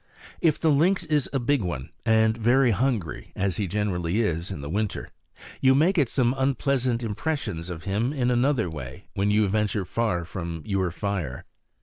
If 0.41 0.59
the 0.59 0.71
lynx 0.71 1.03
is 1.03 1.29
a 1.31 1.37
big 1.37 1.61
one, 1.61 1.91
and 2.07 2.35
very 2.35 2.71
hungry, 2.71 3.31
as 3.35 3.57
he 3.57 3.67
generally 3.67 4.19
is 4.21 4.49
in 4.49 4.61
winter, 4.73 5.09
you 5.61 5.75
may 5.75 5.93
get 5.93 6.09
some 6.09 6.33
unpleasant 6.39 7.03
impressions 7.03 7.69
of 7.69 7.83
him 7.83 8.11
in 8.11 8.31
another 8.31 8.67
way 8.67 9.05
when 9.13 9.29
you 9.29 9.47
venture 9.47 9.85
far 9.85 10.25
from 10.25 10.63
your 10.65 10.89
fire. 10.89 11.45